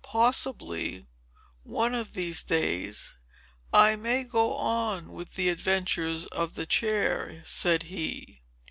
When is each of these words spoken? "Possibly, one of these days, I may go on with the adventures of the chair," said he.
"Possibly, 0.00 1.04
one 1.64 1.92
of 1.94 2.14
these 2.14 2.42
days, 2.42 3.14
I 3.74 3.94
may 3.94 4.24
go 4.24 4.56
on 4.56 5.12
with 5.12 5.34
the 5.34 5.50
adventures 5.50 6.24
of 6.28 6.54
the 6.54 6.64
chair," 6.64 7.42
said 7.44 7.82
he. 7.82 8.40